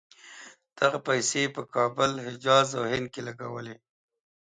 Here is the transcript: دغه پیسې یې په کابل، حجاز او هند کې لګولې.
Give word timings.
دغه 0.79 0.97
پیسې 1.07 1.37
یې 1.45 1.49
په 1.55 1.61
کابل، 1.75 2.11
حجاز 2.25 2.67
او 2.79 2.83
هند 2.91 3.07
کې 3.13 3.21
لګولې. 3.27 3.75